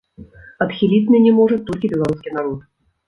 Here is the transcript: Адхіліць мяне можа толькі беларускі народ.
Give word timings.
Адхіліць 0.65 1.11
мяне 1.15 1.31
можа 1.41 1.59
толькі 1.67 1.91
беларускі 1.93 2.29
народ. 2.39 2.59